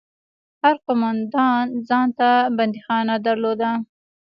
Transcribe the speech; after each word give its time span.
هر 0.61 0.75
قومندان 0.85 1.65
ځان 1.87 2.07
ته 2.19 2.29
بنديخانه 2.57 3.15
درلوده. 3.25 3.71